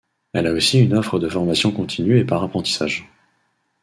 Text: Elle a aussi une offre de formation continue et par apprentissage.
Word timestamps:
Elle 0.33 0.47
a 0.47 0.51
aussi 0.51 0.79
une 0.79 0.95
offre 0.95 1.19
de 1.19 1.29
formation 1.29 1.71
continue 1.71 2.17
et 2.17 2.25
par 2.25 2.41
apprentissage. 2.43 3.07